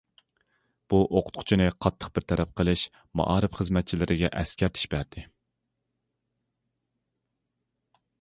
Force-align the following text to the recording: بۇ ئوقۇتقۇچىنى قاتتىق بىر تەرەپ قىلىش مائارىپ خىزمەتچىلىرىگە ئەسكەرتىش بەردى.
بۇ 0.91 0.99
ئوقۇتقۇچىنى 1.17 1.65
قاتتىق 1.85 2.15
بىر 2.15 2.25
تەرەپ 2.33 2.55
قىلىش 2.61 2.85
مائارىپ 3.21 3.59
خىزمەتچىلىرىگە 3.59 4.33
ئەسكەرتىش 4.39 4.87
بەردى. 4.95 5.25